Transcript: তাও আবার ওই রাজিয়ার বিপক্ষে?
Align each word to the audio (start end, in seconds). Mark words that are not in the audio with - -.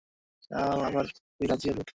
তাও 0.51 0.77
আবার 0.81 1.05
ওই 1.39 1.45
রাজিয়ার 1.47 1.75
বিপক্ষে? 1.75 1.89